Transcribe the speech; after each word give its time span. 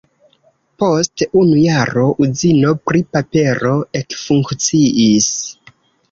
Post 0.83 1.23
unu 1.41 1.57
jaro 1.65 2.05
uzino 2.27 2.71
pri 2.91 3.01
papero 3.17 3.73
ekfunkciis. 3.99 5.29